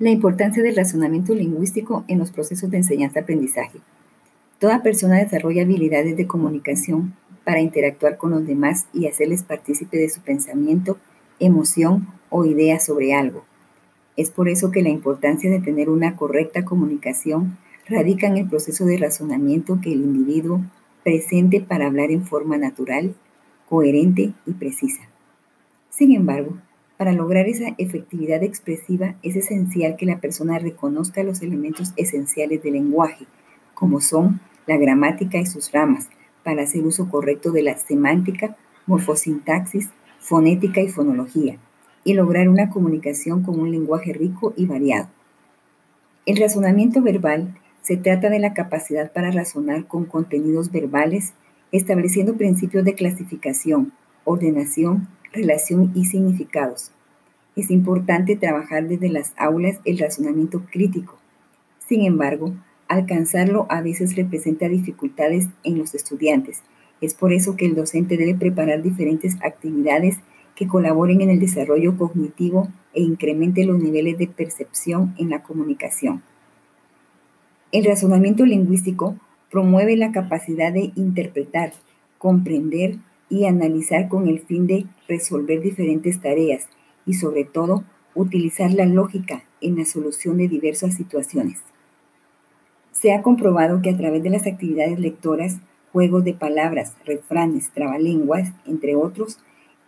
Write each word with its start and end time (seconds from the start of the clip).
La 0.00 0.10
importancia 0.10 0.60
del 0.60 0.74
razonamiento 0.74 1.36
lingüístico 1.36 2.04
en 2.08 2.18
los 2.18 2.32
procesos 2.32 2.68
de 2.68 2.78
enseñanza-aprendizaje. 2.78 3.78
Toda 4.58 4.82
persona 4.82 5.18
desarrolla 5.18 5.62
habilidades 5.62 6.16
de 6.16 6.26
comunicación 6.26 7.14
para 7.44 7.60
interactuar 7.60 8.16
con 8.16 8.32
los 8.32 8.44
demás 8.44 8.86
y 8.92 9.06
hacerles 9.06 9.44
partícipe 9.44 9.96
de 9.96 10.10
su 10.10 10.20
pensamiento, 10.20 10.98
emoción 11.38 12.08
o 12.28 12.44
idea 12.44 12.80
sobre 12.80 13.14
algo. 13.14 13.44
Es 14.16 14.30
por 14.30 14.48
eso 14.48 14.72
que 14.72 14.82
la 14.82 14.88
importancia 14.88 15.48
de 15.48 15.60
tener 15.60 15.88
una 15.88 16.16
correcta 16.16 16.64
comunicación 16.64 17.56
radica 17.88 18.26
en 18.26 18.36
el 18.36 18.48
proceso 18.48 18.86
de 18.86 18.96
razonamiento 18.96 19.78
que 19.80 19.92
el 19.92 20.00
individuo 20.00 20.60
presente 21.04 21.60
para 21.60 21.86
hablar 21.86 22.10
en 22.10 22.26
forma 22.26 22.58
natural, 22.58 23.14
coherente 23.68 24.32
y 24.44 24.52
precisa. 24.54 25.02
Sin 25.90 26.12
embargo, 26.12 26.56
para 27.04 27.16
lograr 27.16 27.46
esa 27.48 27.74
efectividad 27.76 28.42
expresiva 28.42 29.16
es 29.22 29.36
esencial 29.36 29.96
que 29.96 30.06
la 30.06 30.20
persona 30.20 30.58
reconozca 30.58 31.22
los 31.22 31.42
elementos 31.42 31.92
esenciales 31.96 32.62
del 32.62 32.72
lenguaje, 32.72 33.26
como 33.74 34.00
son 34.00 34.40
la 34.66 34.78
gramática 34.78 35.36
y 35.36 35.44
sus 35.44 35.70
ramas, 35.70 36.08
para 36.44 36.62
hacer 36.62 36.82
uso 36.82 37.10
correcto 37.10 37.52
de 37.52 37.62
la 37.62 37.76
semántica, 37.76 38.56
morfosintaxis, 38.86 39.90
fonética 40.18 40.80
y 40.80 40.88
fonología, 40.88 41.58
y 42.04 42.14
lograr 42.14 42.48
una 42.48 42.70
comunicación 42.70 43.42
con 43.42 43.60
un 43.60 43.70
lenguaje 43.70 44.14
rico 44.14 44.54
y 44.56 44.64
variado. 44.64 45.10
El 46.24 46.38
razonamiento 46.38 47.02
verbal 47.02 47.54
se 47.82 47.98
trata 47.98 48.30
de 48.30 48.38
la 48.38 48.54
capacidad 48.54 49.12
para 49.12 49.30
razonar 49.30 49.86
con 49.86 50.06
contenidos 50.06 50.72
verbales, 50.72 51.34
estableciendo 51.70 52.38
principios 52.38 52.82
de 52.82 52.94
clasificación, 52.94 53.92
ordenación, 54.24 55.06
relación 55.34 55.92
y 55.94 56.06
significados. 56.06 56.93
Es 57.56 57.70
importante 57.70 58.36
trabajar 58.36 58.88
desde 58.88 59.08
las 59.08 59.32
aulas 59.36 59.80
el 59.84 59.98
razonamiento 59.98 60.64
crítico. 60.70 61.16
Sin 61.86 62.02
embargo, 62.02 62.54
alcanzarlo 62.88 63.66
a 63.70 63.80
veces 63.80 64.16
representa 64.16 64.68
dificultades 64.68 65.48
en 65.62 65.78
los 65.78 65.94
estudiantes. 65.94 66.62
Es 67.00 67.14
por 67.14 67.32
eso 67.32 67.56
que 67.56 67.66
el 67.66 67.74
docente 67.74 68.16
debe 68.16 68.34
preparar 68.34 68.82
diferentes 68.82 69.36
actividades 69.42 70.18
que 70.56 70.66
colaboren 70.66 71.20
en 71.20 71.30
el 71.30 71.40
desarrollo 71.40 71.96
cognitivo 71.96 72.68
e 72.92 73.02
incremente 73.02 73.64
los 73.64 73.80
niveles 73.80 74.18
de 74.18 74.28
percepción 74.28 75.14
en 75.18 75.30
la 75.30 75.42
comunicación. 75.42 76.22
El 77.72 77.84
razonamiento 77.84 78.46
lingüístico 78.46 79.16
promueve 79.50 79.96
la 79.96 80.12
capacidad 80.12 80.72
de 80.72 80.92
interpretar, 80.94 81.72
comprender 82.18 82.96
y 83.28 83.46
analizar 83.46 84.08
con 84.08 84.28
el 84.28 84.40
fin 84.40 84.66
de 84.66 84.86
resolver 85.08 85.60
diferentes 85.60 86.20
tareas 86.20 86.68
y 87.06 87.14
sobre 87.14 87.44
todo 87.44 87.84
utilizar 88.14 88.72
la 88.72 88.86
lógica 88.86 89.44
en 89.60 89.76
la 89.76 89.84
solución 89.84 90.38
de 90.38 90.48
diversas 90.48 90.94
situaciones. 90.94 91.60
Se 92.92 93.12
ha 93.12 93.22
comprobado 93.22 93.82
que 93.82 93.90
a 93.90 93.96
través 93.96 94.22
de 94.22 94.30
las 94.30 94.46
actividades 94.46 94.98
lectoras, 94.98 95.58
juegos 95.92 96.24
de 96.24 96.34
palabras, 96.34 96.94
refranes, 97.04 97.70
trabalenguas, 97.70 98.52
entre 98.66 98.94
otros, 98.94 99.38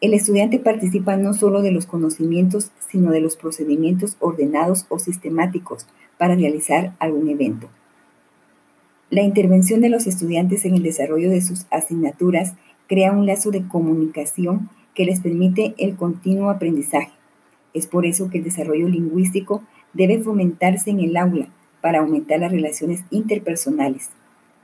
el 0.00 0.14
estudiante 0.14 0.58
participa 0.58 1.16
no 1.16 1.32
solo 1.32 1.62
de 1.62 1.70
los 1.70 1.86
conocimientos, 1.86 2.72
sino 2.90 3.10
de 3.10 3.20
los 3.20 3.36
procedimientos 3.36 4.16
ordenados 4.18 4.86
o 4.88 4.98
sistemáticos 4.98 5.86
para 6.18 6.34
realizar 6.34 6.94
algún 6.98 7.28
evento. 7.28 7.68
La 9.10 9.22
intervención 9.22 9.80
de 9.80 9.90
los 9.90 10.06
estudiantes 10.06 10.64
en 10.64 10.74
el 10.74 10.82
desarrollo 10.82 11.30
de 11.30 11.42
sus 11.42 11.66
asignaturas 11.70 12.54
crea 12.88 13.12
un 13.12 13.26
lazo 13.26 13.50
de 13.50 13.66
comunicación 13.68 14.70
que 14.94 15.04
les 15.04 15.20
permite 15.20 15.74
el 15.78 15.96
continuo 15.96 16.50
aprendizaje. 16.50 17.12
Es 17.74 17.86
por 17.86 18.06
eso 18.06 18.30
que 18.30 18.38
el 18.38 18.44
desarrollo 18.44 18.88
lingüístico 18.88 19.62
debe 19.92 20.18
fomentarse 20.18 20.90
en 20.90 21.00
el 21.00 21.16
aula 21.16 21.48
para 21.80 22.00
aumentar 22.00 22.40
las 22.40 22.52
relaciones 22.52 23.04
interpersonales. 23.10 24.10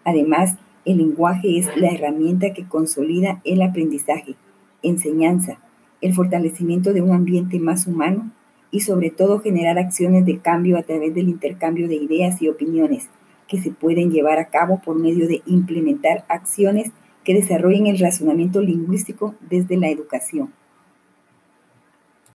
Además, 0.05 0.57
el 0.85 0.98
lenguaje 0.98 1.59
es 1.59 1.69
la 1.77 1.89
herramienta 1.89 2.52
que 2.52 2.67
consolida 2.67 3.41
el 3.45 3.63
aprendizaje, 3.63 4.36
enseñanza, 4.83 5.58
el 6.01 6.14
fortalecimiento 6.14 6.92
de 6.92 7.02
un 7.02 7.13
ambiente 7.13 7.58
más 7.58 7.86
humano 7.86 8.31
y 8.70 8.81
sobre 8.81 9.11
todo 9.11 9.41
generar 9.41 9.79
acciones 9.79 10.25
de 10.25 10.39
cambio 10.39 10.79
a 10.79 10.83
través 10.83 11.14
del 11.14 11.29
intercambio 11.29 11.89
de 11.89 11.97
ideas 11.97 12.41
y 12.41 12.48
opiniones 12.48 13.08
que 13.48 13.61
se 13.61 13.70
pueden 13.70 14.11
llevar 14.11 14.39
a 14.39 14.51
cabo 14.51 14.81
por 14.85 14.98
medio 14.98 15.27
de 15.27 15.42
implementar 15.47 16.25
acciones 16.29 16.92
que 17.28 17.34
desarrollen 17.34 17.86
el 17.86 17.98
razonamiento 17.98 18.62
lingüístico 18.62 19.34
desde 19.50 19.77
la 19.77 19.90
educación. 19.90 20.50